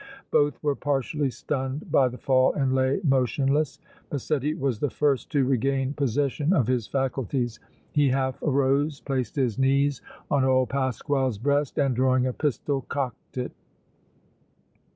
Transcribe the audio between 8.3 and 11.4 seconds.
arose, placed his knees on old Pasquale's